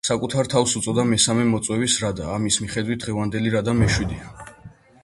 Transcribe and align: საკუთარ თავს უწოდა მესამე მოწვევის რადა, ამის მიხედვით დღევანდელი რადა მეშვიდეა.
საკუთარ 0.07 0.47
თავს 0.53 0.71
უწოდა 0.79 1.05
მესამე 1.09 1.45
მოწვევის 1.51 1.99
რადა, 2.07 2.27
ამის 2.39 2.59
მიხედვით 2.65 3.05
დღევანდელი 3.07 3.55
რადა 3.59 3.79
მეშვიდეა. 3.85 4.37